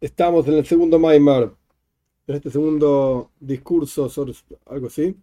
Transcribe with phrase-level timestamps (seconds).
[0.00, 1.54] Estamos en el segundo Maimar,
[2.26, 4.32] en este segundo discurso sobre
[4.64, 5.14] algo así.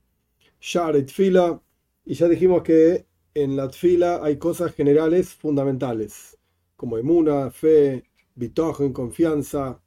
[0.62, 1.60] Sharet Fila,
[2.06, 6.38] y ya dijimos que en la fila hay cosas generales fundamentales,
[6.76, 8.04] como emuna, fe,
[8.36, 9.82] bitojo, confianza,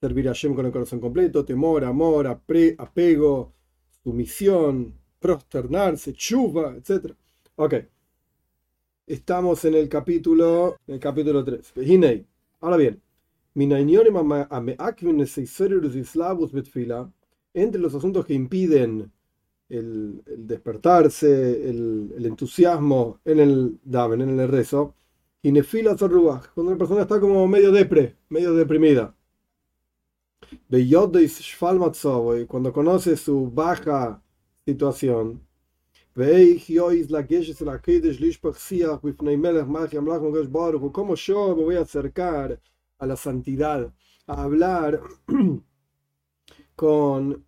[0.00, 3.52] servir a Shem con el corazón completo, temor, amor, apego,
[4.02, 7.14] sumisión, prosternarse, chuva, etc.
[7.54, 7.74] Ok.
[9.06, 11.74] Estamos en el capítulo, en el capítulo 3.
[12.60, 13.00] Ahora bien,
[17.54, 19.10] entre los asuntos que impiden
[19.68, 24.94] el, despertarse, el, entusiasmo en el daven, en el rezo,
[25.42, 29.14] cuando una persona está como medio depre, medio deprimida.
[32.46, 34.22] Cuando conoce su baja
[34.64, 35.40] situación,
[40.92, 42.60] ¿Cómo yo me voy a acercar
[42.98, 43.92] a la santidad,
[44.26, 45.00] a hablar
[46.76, 47.44] con,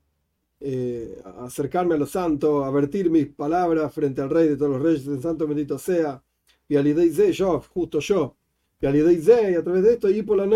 [0.60, 4.82] eh, acercarme a lo santo, a vertir mis palabras frente al Rey de todos los
[4.82, 6.22] reyes, el santo bendito sea,
[6.68, 6.86] y al
[7.32, 8.36] yo, justo yo,
[8.80, 10.46] y y a través de esto, y por la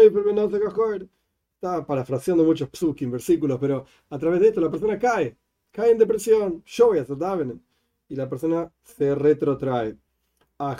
[1.54, 5.36] está parafraseando muchos psukim, versículos, pero a través de esto la persona cae,
[5.70, 7.04] cae en depresión, yo voy a
[8.08, 9.96] y la persona se retrotrae.
[10.56, 10.76] La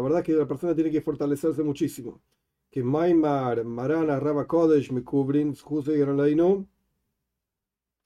[0.00, 2.22] verdad que la persona tiene que fortalecerse muchísimo.
[2.70, 5.54] Que Maimar, Marana, Rabba Kodesh, me cubrin,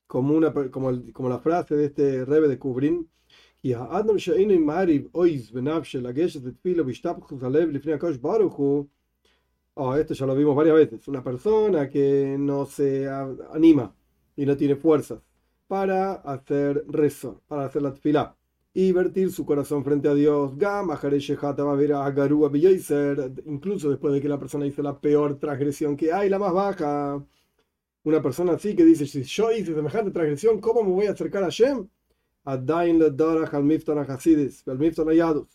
[0.09, 3.09] como, una, como, como la frase de este Rebe de Kubrin,
[3.63, 8.91] y Adam Shainu Marib Oiz Benafshe, la Geshe de Tfilo, Vishtapchus Alev, Lifnei Akosh Baruchu.
[9.75, 11.07] Oh, esto ya lo vimos varias veces.
[11.09, 13.95] Una persona que no se anima
[14.35, 15.21] y no tiene fuerzas
[15.69, 18.37] para hacer rezo, para hacer la tefilá
[18.73, 20.53] y vertir su corazón frente a Dios.
[23.47, 27.25] Incluso después de que la persona hizo la peor transgresión que hay, la más baja.
[28.05, 31.45] Una persona así que dice, si yo hice semejante transgresión, ¿cómo me voy a acercar
[31.45, 31.89] a Shem?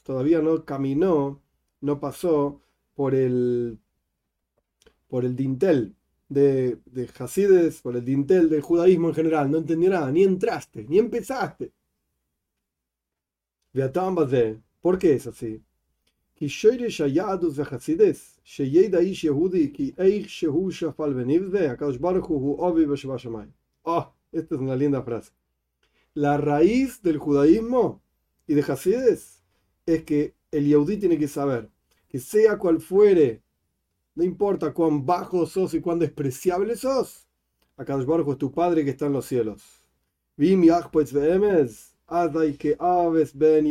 [0.03, 1.41] Todavía no caminó,
[1.81, 2.61] no pasó
[2.93, 3.79] por el,
[5.07, 5.95] por el dintel
[6.29, 9.49] de, de Hasides, por el dintel del judaísmo en general.
[9.49, 11.71] No entendió nada, ni entraste, ni empezaste.
[14.79, 15.61] ¿Por qué es así?
[23.83, 25.33] Oh, esta es una linda frase.
[26.13, 28.01] La raíz del judaísmo
[28.47, 29.43] y de Hasides
[29.85, 31.69] es que el Yehudi tiene que saber
[32.07, 33.43] que sea cual fuere,
[34.15, 37.27] no importa cuán bajo sos y cuán despreciable sos,
[37.75, 39.61] Akadosh Baruch es tu padre que está en los cielos.
[40.37, 40.63] Vim
[42.57, 43.65] que aves ben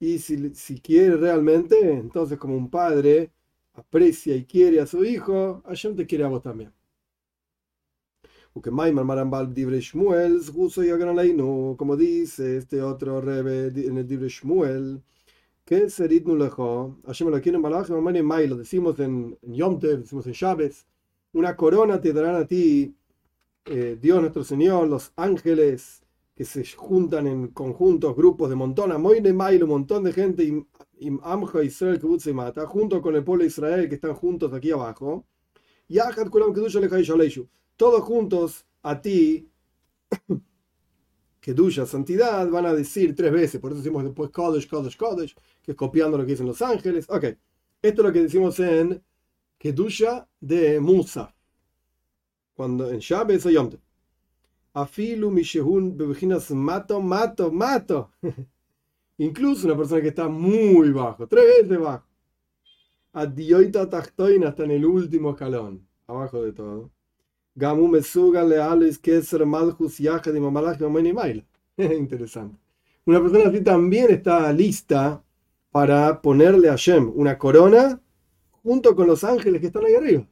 [0.00, 3.30] Y si, si quiere realmente, entonces como un padre
[3.74, 6.72] aprecia y quiere a su hijo, Hashem te quiere a vos también.
[11.76, 15.02] Como dice este otro rebe en el Dibre Shmuel,
[15.64, 20.26] que Serit Nulejo, Hashem lo quiere en Balaj, lo decimos en, en Yom Tev, decimos
[20.26, 20.86] en Shabes,
[21.32, 22.94] una corona te darán a ti,
[23.64, 26.03] eh, Dios nuestro Señor, los ángeles,
[26.34, 30.44] que se juntan en conjuntos, grupos de montón, a Moine Mail, un montón de gente,
[30.98, 34.52] y Amja Israel que se mata, junto con el pueblo de Israel que están juntos
[34.52, 35.26] aquí abajo,
[35.88, 35.98] y
[37.76, 39.48] todos juntos a ti,
[41.46, 45.72] duya santidad, van a decir tres veces, por eso decimos después Kodesh, Kodesh, Kodesh, que
[45.72, 47.06] es copiando lo que dicen los ángeles.
[47.10, 47.38] Ok, esto
[47.82, 49.02] es lo que decimos en
[49.58, 51.34] Kedusha de Musa,
[52.54, 53.70] cuando en Shabbat o Yom
[54.74, 58.10] Afilu Mishehun Bebejinas mato, mato, mato.
[59.18, 62.04] Incluso una persona que está muy bajo, tres veces bajo.
[63.12, 66.90] Adioita Tachtoina está en el último escalón, abajo de todo.
[67.54, 71.44] Gamu Mesuga Leales Keser Malchus Yahad y Mamalach Maila.
[71.76, 72.58] Interesante.
[73.06, 75.22] Una persona así también está lista
[75.70, 78.00] para ponerle a Shem una corona
[78.62, 80.26] junto con los ángeles que están ahí arriba.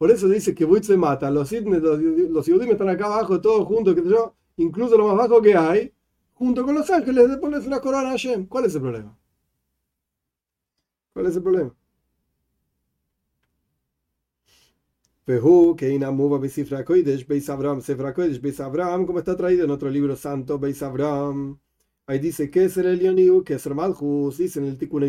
[0.00, 1.30] Por eso dice que Buit se mata.
[1.30, 5.54] Los, los, los están acá abajo, todos juntos, que yo, incluso lo más bajo que
[5.54, 5.92] hay,
[6.32, 8.46] junto con los ángeles, de ponerse una corona a Hashem.
[8.46, 9.18] ¿Cuál es el problema?
[11.12, 11.74] ¿Cuál es el problema?
[15.26, 19.70] Pehu, que inamuba Besifra Koidesh, Beis Abraham, Sefra Koidesh, Beis Abraham, como está traído en
[19.70, 21.58] otro libro santo, Beis Abraham.
[22.06, 25.04] Ahí dice que es el Elioniu, que es el Malchus, dice en el Tikkun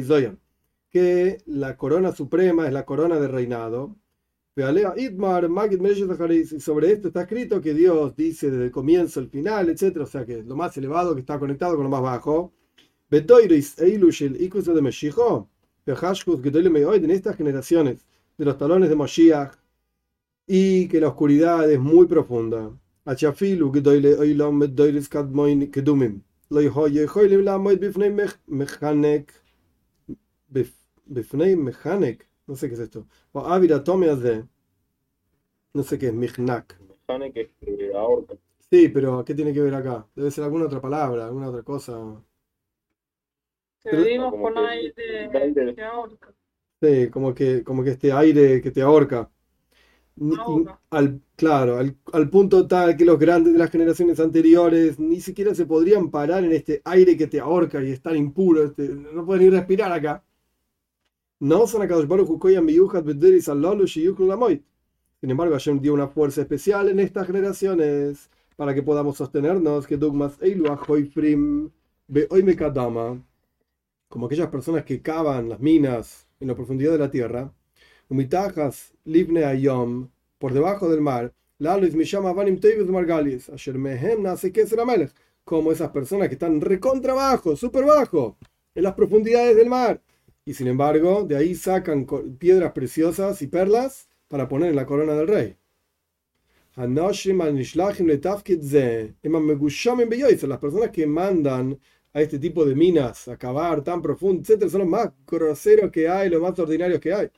[0.90, 4.01] que la corona suprema es la corona de reinado
[4.54, 4.60] y
[6.60, 10.00] sobre esto está escrito que Dios dice desde el comienzo al final, etc.
[10.00, 12.54] O sea que lo más elevado que está conectado con lo más bajo.
[13.10, 13.28] En
[17.12, 18.06] estas generaciones,
[18.38, 19.54] de los talones de Moshiach
[20.48, 22.72] y que la oscuridad es muy profunda.
[31.06, 32.31] Bifnei mechanek.
[32.52, 33.08] No sé qué es esto.
[33.34, 34.36] O ávila tome de.
[35.74, 36.14] No sé qué es.
[36.14, 36.78] Mechanek
[37.36, 38.36] es que ahorca.
[38.72, 40.08] Sí, pero ¿qué tiene que ver acá?
[40.16, 41.94] Debe ser alguna otra palabra, alguna otra cosa.
[43.84, 44.94] Vivimos Como con aire
[45.76, 46.34] que ahorca.
[46.82, 49.30] Sí, como que, como que este aire que te ahorca.
[50.18, 50.38] Ni-
[50.92, 55.56] al, claro, al, al punto tal que los grandes de las generaciones anteriores ni siquiera
[55.56, 59.26] se podrían parar en este aire que te ahorca y es tan impuro, este, no
[59.26, 60.24] pueden ni respirar acá.
[61.44, 61.50] Sin
[65.32, 70.38] embargo, Hashem dio una fuerza especial en estas generaciones para que podamos sostenernos que Dogmas
[74.08, 77.52] como aquellas personas que cavan las minas en la profundidad de la tierra,
[78.08, 84.22] Umitajas Livne Ayom, por debajo del mar, Lalois me llama Vanim Tevis Margalis, Asher Mehem
[84.22, 84.54] nace
[85.44, 88.38] como esas personas que están recontra bajo, súper bajo,
[88.76, 90.00] en las profundidades del mar.
[90.46, 92.06] Y sin embargo, de ahí sacan
[92.40, 95.58] piedras preciosas y perlas para poner en la corona del rey.
[100.48, 101.80] Las personas que mandan
[102.14, 106.08] a este tipo de minas a cavar tan profundo, etcétera, son los más groseros que
[106.10, 107.30] hay, los más ordinarios que hay.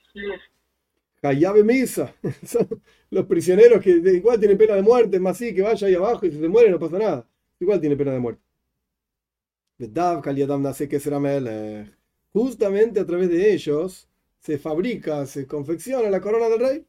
[1.22, 2.14] Hayabe Misa,
[2.46, 2.68] son
[3.10, 6.32] los prisioneros que igual tienen pena de muerte, más así que vaya ahí abajo y
[6.32, 7.28] si se muere no pasa nada.
[7.60, 8.42] Igual tiene pena de muerte.
[9.78, 12.03] Vedav Kaliadam nace que será Melech.
[12.34, 14.10] Justamente a través de ellos
[14.40, 16.86] se fabrica, se confecciona la corona del rey.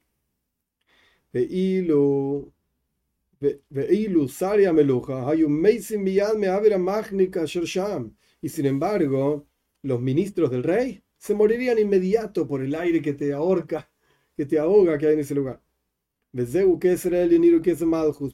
[8.41, 9.47] Y sin embargo,
[9.83, 13.91] los ministros del rey se morirían inmediato por el aire que te ahorca,
[14.37, 15.61] que te ahoga que hay en ese lugar.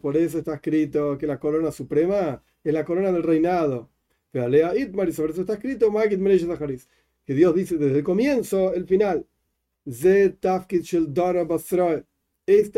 [0.00, 3.90] Por eso está escrito que la corona suprema es la corona del reinado.
[4.32, 5.90] Vealea Itmar, y sobre eso está escrito
[7.26, 9.26] que Dios dice desde el comienzo, el final.
[9.84, 10.66] Esta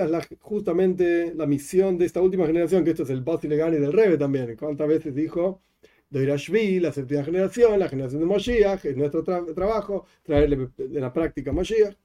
[0.05, 3.79] es la- justamente la misión de esta última generación, que esto es el Basi Legani
[3.79, 4.57] del Rebe también.
[4.57, 5.63] ¿Cuántas veces dijo?
[6.11, 11.13] Doirashvi, la séptima generación, la generación de Moshiach, es nuestro tra- trabajo, traerle de la
[11.13, 11.97] práctica Moshiach.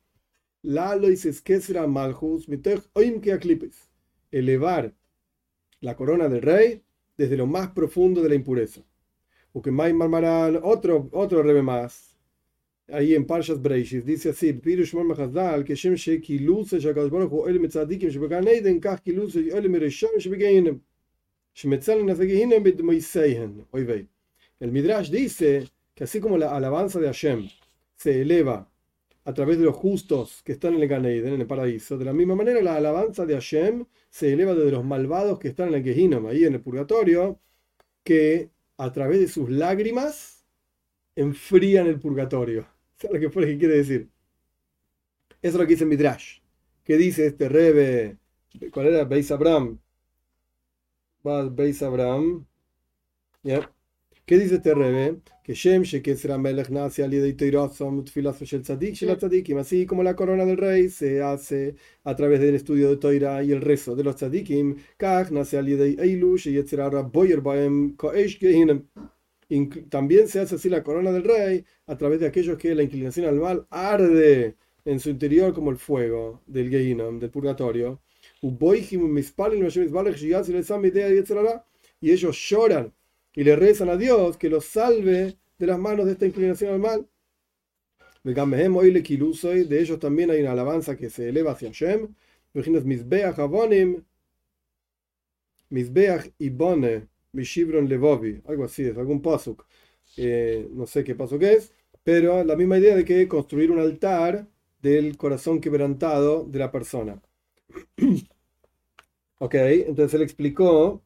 [0.63, 2.47] Lalo Seskesra Malchus.
[4.31, 4.93] Elevar
[5.81, 6.83] la corona del rey
[7.17, 8.81] desde lo más profundo de la impureza.
[9.57, 12.15] Ukemay Marmaran, otro, otro rebe más.
[12.89, 17.41] Ahí en Parshas Breishis dice así: Pirush Mor Mechazal, que Shem Shekiluse Shakadosh Baruch Hu
[17.41, 20.79] Olim Tzadikim Shebegan Eiden, Kach Kiluse Olim Rishon Shebegeinem.
[21.55, 23.65] Shemetzalen Nazagehinem Bet Moiseihen.
[23.71, 24.07] Oy vei.
[24.59, 27.49] El Midrash dice que así como la alabanza de Hashem
[27.95, 28.69] se eleva
[29.25, 32.05] a través de los justos que están en el Gan Eden, en el paraíso, de
[32.05, 35.75] la misma manera la alabanza de Hashem se eleva desde los malvados que están en
[35.75, 37.39] el Gehinnom, ahí en el purgatorio,
[38.03, 40.45] que a través de sus lágrimas
[41.15, 42.67] enfrían el purgatorio.
[42.97, 44.09] ¿Sabes lo que quiere decir?
[45.41, 46.39] Eso es lo que dice Midrash.
[46.83, 48.17] ¿Qué dice este Rebe?
[48.71, 49.03] ¿Cuál era?
[49.03, 49.79] Beis Abraham.
[51.23, 52.45] Beis Abraham.
[53.43, 53.69] ¿Ya?
[54.27, 55.21] ¿Qué dice este Rebe?
[55.41, 55.83] Que Shem
[56.41, 57.11] Melech nace al
[58.61, 59.57] Tzadikim.
[59.57, 63.53] Así como la corona del rey se hace a través del estudio de Toira y
[63.53, 64.75] el rezo de los Tzadikim.
[64.97, 65.67] Kach nace al
[69.89, 73.27] También se hace así la corona del rey a través de aquellos que la inclinación
[73.27, 78.01] al mal arde en su interior como el fuego del Gehinnom, del purgatorio.
[82.01, 82.93] Y ellos lloran
[83.37, 86.79] y le rezan a Dios que los salve de las manos de esta inclinación al
[86.79, 87.07] mal.
[88.23, 92.15] De ellos también hay una alabanza que se eleva hacia Hashem.
[95.69, 99.67] Mizbeach Ibone, Mishibron Levovi, algo así, es algún pasuk.
[100.17, 101.71] Eh, no sé qué pasuk es,
[102.03, 104.47] pero la misma idea de que construir un altar
[104.81, 107.21] del corazón quebrantado de la persona.
[109.37, 111.03] ok, entonces él explicó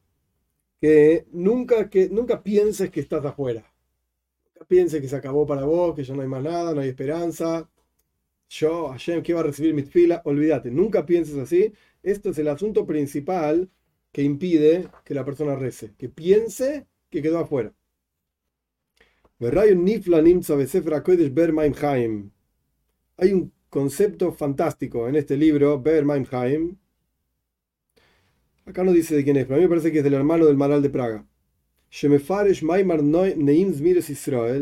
[0.82, 3.72] que nunca, que nunca pienses que estás afuera.
[4.46, 6.88] Nunca pienses que se acabó para vos, que ya no hay más nada, no hay
[6.88, 7.70] esperanza.
[8.48, 11.72] Yo, Hashem, que va a recibir mis filas, olvídate, nunca pienses así.
[12.02, 13.70] Esto es el asunto principal
[14.10, 17.72] que impide que la persona rece, que piense que quedó afuera.
[23.18, 26.76] Hay un concepto fantástico en este libro, Ber Maimheim.
[28.72, 30.46] Acá no dice de quién es, pero a mí me parece que es del hermano
[30.46, 31.26] del Maral de Praga.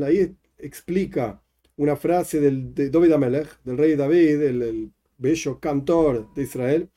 [0.04, 1.40] Ahí explica
[1.76, 6.88] una frase del, de David Amelech, del rey David, el, el bello cantor de Israel,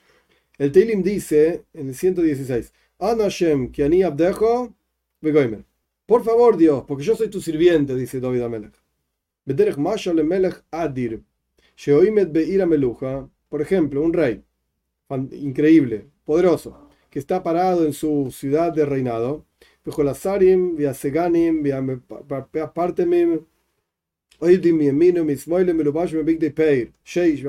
[0.58, 4.74] el Teilim dice en el 116, Ana Hashem, que ani abdejo,
[5.22, 5.66] begoimer.
[6.08, 8.74] Por favor, Dios, porque yo soy tu sirviente, dice David Amelech.
[9.46, 11.22] Bederech mashal melech adir.
[13.50, 14.44] Por ejemplo, un rey
[15.32, 16.83] increíble, poderoso,
[17.14, 19.46] que está parado en su ciudad de reinado.
[24.40, 24.80] Oidim
[26.56, 27.44] peir, sheish,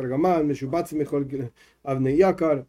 [0.92, 1.52] mejol,
[1.82, 2.66] avneyakar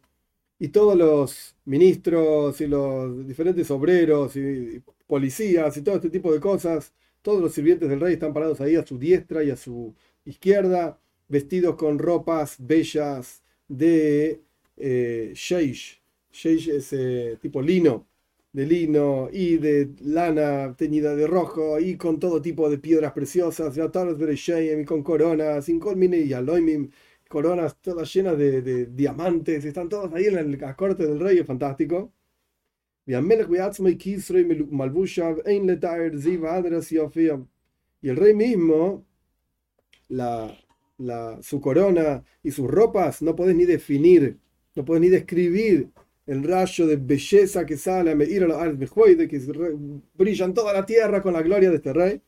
[0.58, 6.40] y todos los ministros y los diferentes obreros y policías y todo este tipo de
[6.40, 9.94] cosas, todos los sirvientes del rey están parados ahí a su diestra y a su
[10.24, 10.98] izquierda,
[11.28, 14.40] vestidos con ropas bellas de
[14.78, 16.05] eh, sheish.
[16.36, 18.06] Sheish es eh, tipo lino,
[18.52, 23.74] de lino y de lana teñida de rojo y con todo tipo de piedras preciosas,
[23.76, 26.90] y con coronas, y aloimim
[27.28, 32.12] coronas todas llenas de, diamantes, están todos ahí en la corte del rey, es fantástico.
[33.06, 33.14] Y
[38.08, 39.04] el rey mismo,
[40.08, 40.58] la,
[40.98, 44.38] la, su corona y sus ropas, no puedes ni definir,
[44.74, 45.90] no puedes ni describir
[46.26, 49.38] el rayo de belleza que sale a medir a de que
[50.14, 52.22] brillan toda la tierra con la gloria de este rey.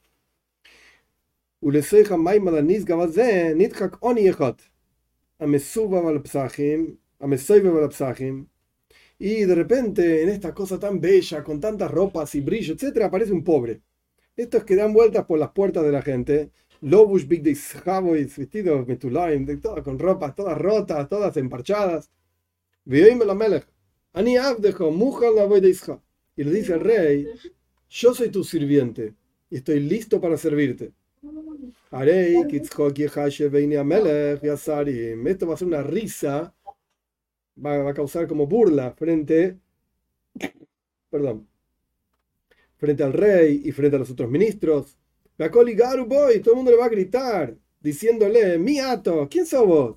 [9.21, 13.33] Y de repente, en esta cosa tan bella, con tantas ropas y brillo, etcétera, aparece
[13.33, 13.81] un pobre.
[14.37, 16.53] Estos que dan vueltas por las puertas de la gente,
[16.83, 22.11] Lobush Big Javois, vestidos metulaim, de con ropas todas rotas, todas emparchadas.
[26.37, 27.27] Y le dice al rey:
[27.89, 29.15] Yo soy tu sirviente
[29.51, 30.93] y estoy listo para servirte.
[35.27, 36.55] Esto va a ser una risa,
[37.65, 39.59] va a causar como burla frente,
[41.11, 41.49] perdón,
[42.77, 44.97] frente al rey y frente a los otros ministros.
[45.39, 49.97] Boy, todo el mundo le va a gritar, diciéndole, mi ato, ¿quién sos vos?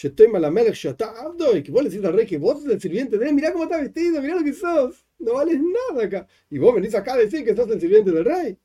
[0.00, 3.52] Y que vos le decís al rey que vos sos el sirviente de él, mirá
[3.52, 6.28] cómo está vestido, mirá lo que sos, no vales nada acá.
[6.48, 8.56] Y vos venís acá a decir que sos el sirviente del rey.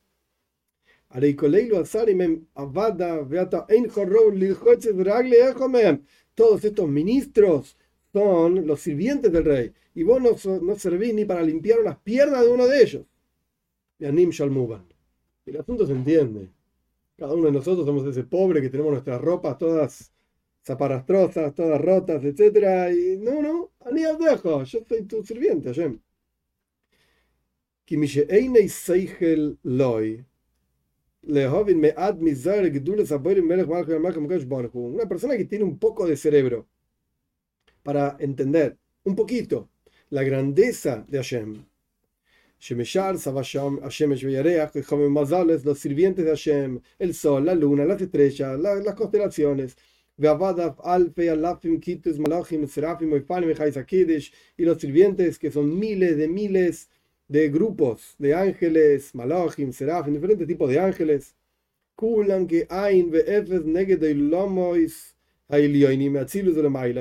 [6.34, 7.76] Todos estos ministros
[8.12, 9.72] son los sirvientes del rey.
[9.96, 13.04] Y vos no, no servís ni para limpiar las piernas de uno de ellos.
[13.98, 14.04] Y
[15.50, 16.48] El asunto se entiende.
[17.16, 20.13] Cada uno de nosotros somos ese pobre que tenemos nuestras ropas todas
[20.64, 22.90] zaparastrosas, todas rotas, etc.
[22.92, 26.00] Y no, no, ni dejo, yo soy tu sirviente, Hashem.
[34.72, 36.66] Una persona que tiene un poco de cerebro
[37.82, 39.70] para entender un poquito
[40.10, 41.64] la grandeza de Hashem.
[45.64, 49.76] Los sirvientes de Hashem, el sol, la luna, las estrellas, las constelaciones.
[50.16, 50.22] Y
[54.64, 56.88] los sirvientes que son miles de miles
[57.26, 61.34] de grupos de ángeles, malachim, serafim, diferentes tipos de ángeles.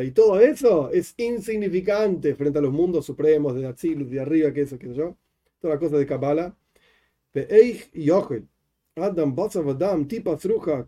[0.06, 4.62] Y todo eso es insignificante frente a los mundos supremos de Atzilus, de arriba, que
[4.62, 5.18] eso, que yo.
[5.60, 6.56] Toda la cosa de Kabbalah.
[8.96, 10.88] Adam, Adam, Tipa, Krutz,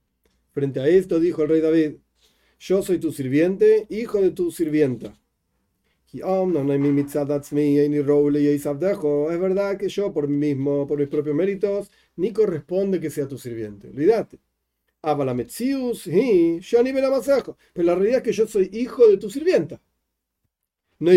[0.51, 1.95] Frente a esto dijo el rey David,
[2.59, 5.13] yo soy tu sirviente, hijo de tu sirvienta.
[9.31, 13.27] Es verdad que yo por mí mismo, por mis propios méritos, ni corresponde que sea
[13.27, 13.87] tu sirviente.
[13.87, 14.39] Olvídate.
[17.73, 19.81] Pero la realidad es que yo soy hijo de tu sirvienta.
[20.99, 21.11] No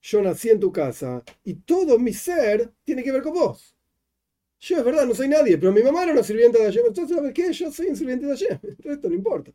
[0.00, 3.73] Yo nací en tu casa y todo mi ser tiene que ver con vos.
[4.60, 6.86] Yo es verdad, no soy nadie, pero mi mamá era una sirvienta de Hashem.
[6.86, 7.52] Entonces, ¿sabes qué?
[7.52, 8.58] Yo soy un sirviente de Hashem.
[8.62, 9.52] Entonces, esto no importa.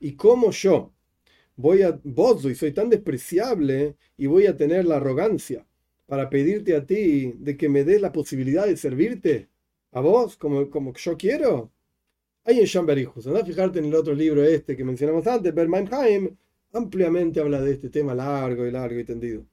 [0.00, 0.92] Y como yo
[1.56, 5.66] voy a y soy tan despreciable y voy a tener la arrogancia
[6.06, 9.48] para pedirte a ti de que me des la posibilidad de servirte
[9.92, 11.72] a vos como, como yo quiero.
[12.48, 16.34] Hay en Shamberijus, anda a fijarte en el otro libro este que mencionamos antes, Bermeinheim,
[16.72, 19.44] ampliamente habla de este tema largo y largo y tendido.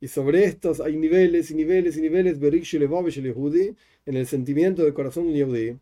[0.00, 2.42] Y sobre estos hay niveles y niveles y niveles
[4.04, 5.78] en el sentimiento del corazón de un Yehudi,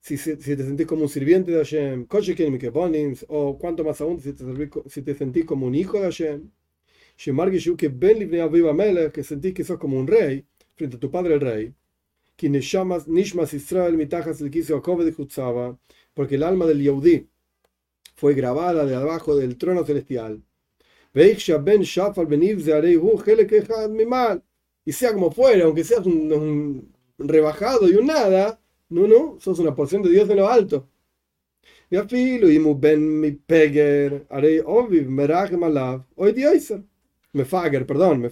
[0.00, 2.08] si, si, te sentís como un sirviente de Hashem,
[3.28, 4.44] o cuanto más aún si te,
[4.88, 6.50] si sentís como un hijo de Hashem,
[9.12, 10.44] que sentís que sos como un rey
[10.76, 11.74] frente a tu padre el rey,
[16.14, 17.28] porque el alma del Yehudi
[18.14, 20.42] fue grabada de abajo del trono celestial.
[24.84, 29.74] Y sea como fuera, aunque seas un, rebajado y un nada, no, no, sos una
[29.74, 30.88] porción de Dios de lo alto.
[31.90, 31.96] Y
[32.74, 33.20] ben.
[37.32, 38.30] Me fager, perdón, me.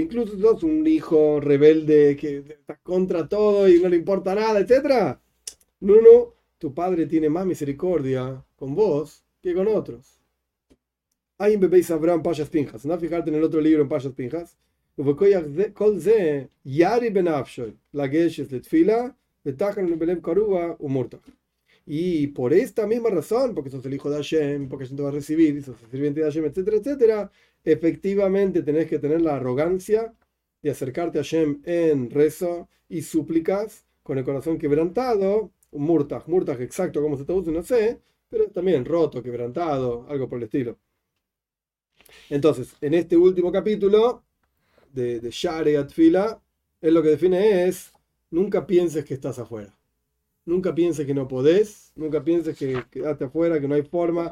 [0.00, 5.18] Incluso sos un hijo rebelde que está contra todo y no le importa nada, etc.
[5.80, 10.20] No, no, tu padre tiene más misericordia con vos que con otros.
[11.38, 12.86] Hay un bebé Abraham Pashas Pinjas.
[12.86, 14.56] No fijarte en el otro libro en Pashas Pinjas.
[21.86, 25.08] Y por esta misma razón, porque sos el hijo de Hashem, porque Hashem te va
[25.08, 27.30] a recibir, sos el sirviente de Hashem, etcétera, etcétera,
[27.64, 30.14] efectivamente tenés que tener la arrogancia
[30.62, 37.02] de acercarte a Hashem en rezo y súplicas con el corazón quebrantado, murtaj, murtaj exacto
[37.02, 40.78] como se traduce, no sé, pero también roto, quebrantado, algo por el estilo.
[42.30, 44.24] Entonces, en este último capítulo,
[44.92, 46.40] de, de Share Atfila,
[46.80, 47.92] es lo que define es,
[48.30, 49.74] nunca pienses que estás afuera.
[50.44, 54.28] Nunca pienses que no podés, nunca pienses que quedaste afuera, que no hay forma.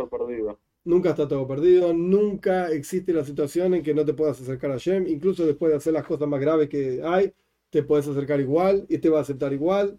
[0.83, 4.79] Nunca está todo perdido, nunca existe la situación en que no te puedas acercar a
[4.79, 7.33] Shem, incluso después de hacer las cosas más graves que hay,
[7.68, 9.99] te puedes acercar igual y te va a aceptar igual.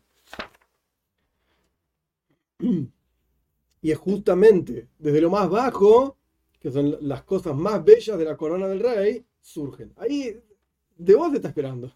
[3.84, 6.16] Y es justamente desde lo más bajo,
[6.60, 9.92] que son las cosas más bellas de la corona del rey, surgen.
[9.98, 10.40] Ahí
[10.96, 11.92] de vos te está esperando.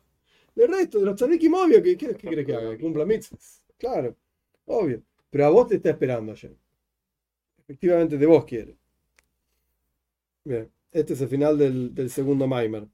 [0.56, 2.76] De resto, de los tzadikim, obvio, ¿qué, qué, qué quiere que haga?
[2.80, 3.65] Cumpla mitzvahs.
[3.86, 4.10] Claro,
[4.66, 5.00] obvio.
[5.30, 6.56] Pero a vos te está esperando ayer.
[7.62, 8.78] Efectivamente, de vos quiere.
[10.46, 12.88] Bien, este es el final del, del segundo Maimer.